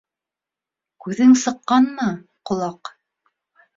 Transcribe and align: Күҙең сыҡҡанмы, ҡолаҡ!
Күҙең 1.05 1.35
сыҡҡанмы, 1.43 2.09
ҡолаҡ! 2.53 2.95